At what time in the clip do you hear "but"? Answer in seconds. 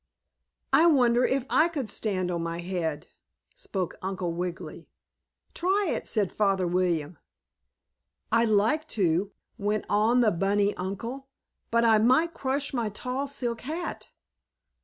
11.69-11.85